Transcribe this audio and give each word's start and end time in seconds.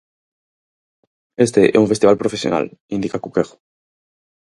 Este 1.45 1.61
é 1.77 1.77
un 1.83 1.89
festival 1.91 2.15
profesional, 2.21 2.65
indica 2.95 3.21
Cuquejo. 3.23 3.55